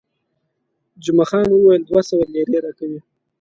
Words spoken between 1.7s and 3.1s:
دوه سوه لیرې راکوي.